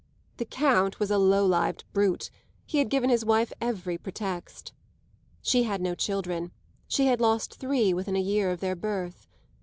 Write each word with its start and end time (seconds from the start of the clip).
The 0.37 0.45
Count 0.45 0.99
was 0.99 1.11
a 1.11 1.19
low 1.19 1.45
lived 1.45 1.83
brute; 1.93 2.31
he 2.65 2.79
had 2.79 2.89
given 2.89 3.11
his 3.11 3.23
wife 3.23 3.53
every 3.61 3.99
pretext. 3.99 4.73
She 5.43 5.61
had 5.61 5.79
no 5.79 5.93
children; 5.93 6.49
she 6.87 7.05
had 7.05 7.21
lost 7.21 7.59
three 7.59 7.93
within 7.93 8.15
a 8.15 8.19
year 8.19 8.49
of 8.49 8.61
their 8.61 8.75
birth. 8.75 9.27